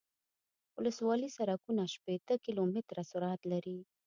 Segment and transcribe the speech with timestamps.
[0.77, 3.77] ولسوالي سرکونه شپیته کیلومتره سرعت لري